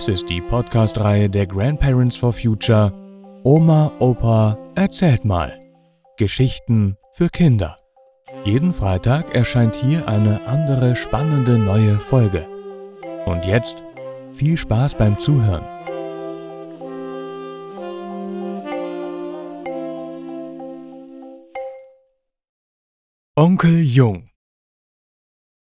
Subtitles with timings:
[0.00, 2.90] Dies ist die Podcast-Reihe der Grandparents for Future
[3.44, 5.60] Oma, Opa, erzählt mal.
[6.16, 7.76] Geschichten für Kinder.
[8.46, 12.48] Jeden Freitag erscheint hier eine andere spannende neue Folge.
[13.26, 13.82] Und jetzt
[14.32, 15.66] viel Spaß beim Zuhören.
[23.36, 24.30] Onkel Jung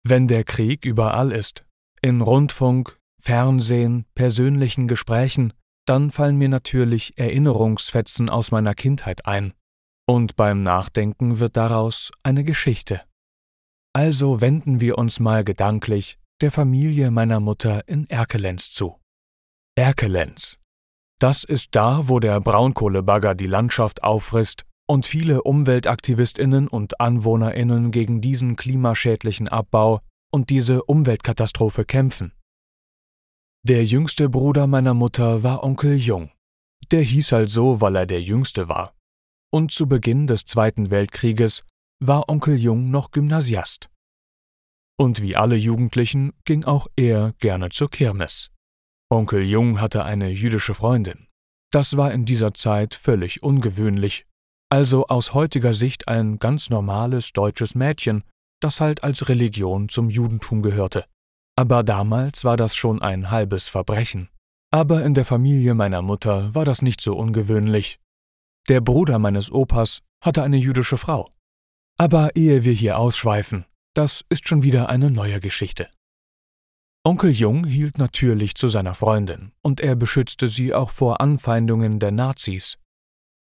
[0.03, 1.65] Wenn der Krieg überall ist,
[2.03, 5.53] in Rundfunk, Fernsehen, persönlichen Gesprächen,
[5.85, 9.53] dann fallen mir natürlich Erinnerungsfetzen aus meiner Kindheit ein.
[10.07, 13.01] Und beim Nachdenken wird daraus eine Geschichte.
[13.93, 18.97] Also wenden wir uns mal gedanklich der Familie meiner Mutter in Erkelenz zu.
[19.75, 20.57] Erkelenz.
[21.19, 28.21] Das ist da, wo der Braunkohlebagger die Landschaft auffrisst und viele Umweltaktivistinnen und Anwohnerinnen gegen
[28.21, 29.99] diesen klimaschädlichen Abbau
[30.31, 32.31] und diese Umweltkatastrophe kämpfen.
[33.67, 36.31] Der jüngste Bruder meiner Mutter war Onkel Jung.
[36.91, 38.95] Der hieß halt so, weil er der jüngste war.
[39.51, 41.65] Und zu Beginn des Zweiten Weltkrieges
[42.01, 43.89] war Onkel Jung noch Gymnasiast.
[44.97, 48.49] Und wie alle Jugendlichen ging auch er gerne zur Kirmes.
[49.11, 51.27] Onkel Jung hatte eine jüdische Freundin.
[51.69, 54.25] Das war in dieser Zeit völlig ungewöhnlich,
[54.69, 58.23] also aus heutiger Sicht ein ganz normales deutsches Mädchen,
[58.61, 61.05] das halt als Religion zum Judentum gehörte.
[61.59, 64.29] Aber damals war das schon ein halbes Verbrechen.
[64.71, 67.99] Aber in der Familie meiner Mutter war das nicht so ungewöhnlich.
[68.69, 71.29] Der Bruder meines Opas hatte eine jüdische Frau.
[71.97, 75.89] Aber ehe wir hier ausschweifen, das ist schon wieder eine neue Geschichte.
[77.03, 82.11] Onkel Jung hielt natürlich zu seiner Freundin, und er beschützte sie auch vor Anfeindungen der
[82.11, 82.77] Nazis.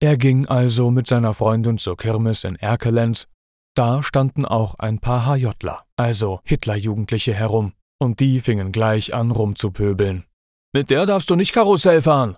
[0.00, 3.26] Er ging also mit seiner Freundin zur Kirmes in Erkelenz,
[3.74, 10.24] da standen auch ein paar HJler, also Hitlerjugendliche herum, und die fingen gleich an rumzupöbeln.
[10.72, 12.36] Mit der darfst du nicht Karussell fahren.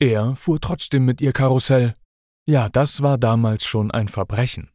[0.00, 1.94] Er fuhr trotzdem mit ihr Karussell.
[2.46, 4.70] Ja, das war damals schon ein Verbrechen.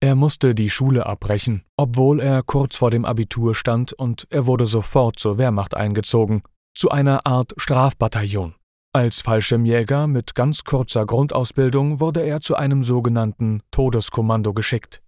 [0.00, 4.66] Er musste die Schule abbrechen, obwohl er kurz vor dem Abitur stand und er wurde
[4.66, 6.42] sofort zur Wehrmacht eingezogen,
[6.74, 8.54] zu einer Art Strafbataillon.
[8.92, 15.02] Als Fallschirmjäger mit ganz kurzer Grundausbildung wurde er zu einem sogenannten Todeskommando geschickt.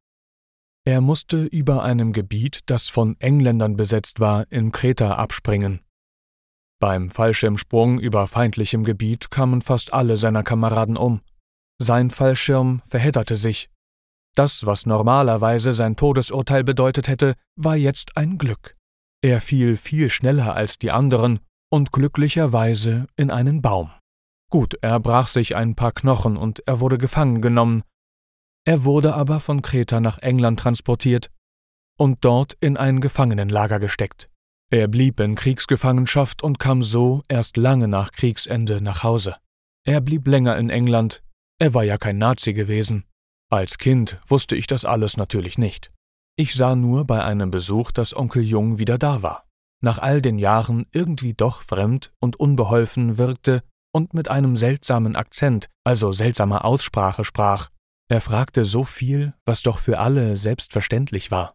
[0.86, 5.80] Er musste über einem Gebiet, das von Engländern besetzt war, in Kreta abspringen.
[6.78, 11.22] Beim Fallschirmsprung über feindlichem Gebiet kamen fast alle seiner Kameraden um.
[11.80, 13.70] Sein Fallschirm verhedderte sich.
[14.36, 18.76] Das, was normalerweise sein Todesurteil bedeutet hätte, war jetzt ein Glück.
[19.22, 21.40] Er fiel viel schneller als die anderen
[21.70, 23.90] und glücklicherweise in einen Baum.
[24.50, 27.84] Gut, er brach sich ein paar Knochen und er wurde gefangen genommen,
[28.64, 31.30] er wurde aber von Kreta nach England transportiert
[31.98, 34.30] und dort in ein Gefangenenlager gesteckt.
[34.70, 39.36] Er blieb in Kriegsgefangenschaft und kam so erst lange nach Kriegsende nach Hause.
[39.86, 41.22] Er blieb länger in England,
[41.60, 43.04] er war ja kein Nazi gewesen.
[43.50, 45.92] Als Kind wusste ich das alles natürlich nicht.
[46.36, 49.44] Ich sah nur bei einem Besuch, dass Onkel Jung wieder da war.
[49.80, 55.68] Nach all den Jahren irgendwie doch fremd und unbeholfen wirkte und mit einem seltsamen Akzent,
[55.84, 57.68] also seltsamer Aussprache sprach,
[58.08, 61.54] er fragte so viel, was doch für alle selbstverständlich war.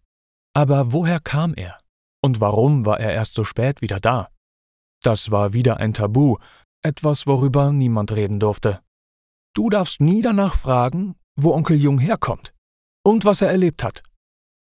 [0.56, 1.78] Aber woher kam er?
[2.22, 4.30] Und warum war er erst so spät wieder da?
[5.04, 6.38] Das war wieder ein Tabu,
[6.84, 8.82] etwas, worüber niemand reden durfte.
[9.56, 12.54] Du darfst nie danach fragen, wo Onkel Jung herkommt
[13.06, 14.04] und was er erlebt hat.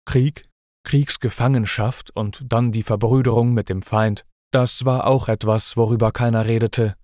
[0.04, 0.44] Krieg,
[0.84, 6.96] Kriegsgefangenschaft und dann die Verbrüderung mit dem Feind, das war auch etwas, worüber keiner redete,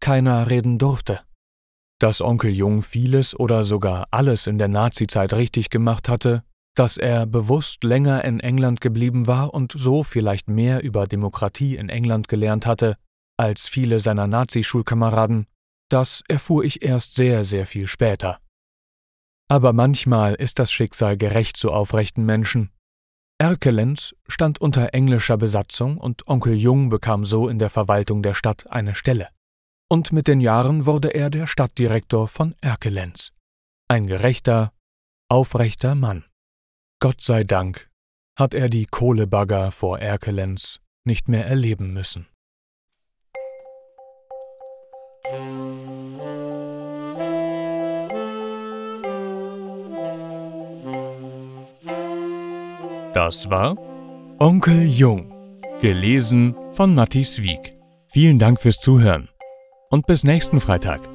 [0.00, 1.20] keiner reden durfte.
[2.02, 6.42] Dass Onkel Jung vieles oder sogar alles in der Nazizeit richtig gemacht hatte,
[6.74, 11.88] dass er bewusst länger in England geblieben war und so vielleicht mehr über Demokratie in
[11.88, 12.96] England gelernt hatte
[13.36, 15.46] als viele seiner Nazischulkameraden,
[15.90, 18.40] das erfuhr ich erst sehr, sehr viel später.
[19.48, 22.72] Aber manchmal ist das Schicksal gerecht zu aufrechten Menschen.
[23.38, 28.66] Erkelenz stand unter englischer Besatzung und Onkel Jung bekam so in der Verwaltung der Stadt
[28.72, 29.28] eine Stelle
[29.92, 33.30] und mit den Jahren wurde er der Stadtdirektor von Erkelenz.
[33.88, 34.72] Ein gerechter,
[35.28, 36.24] aufrechter Mann.
[36.98, 37.90] Gott sei Dank
[38.34, 42.26] hat er die Kohlebagger vor Erkelenz nicht mehr erleben müssen.
[53.12, 53.76] Das war
[54.38, 55.30] Onkel Jung,
[55.82, 57.76] gelesen von Matthias Wieg.
[58.06, 59.28] Vielen Dank fürs Zuhören
[59.92, 61.11] und bis nächsten Freitag.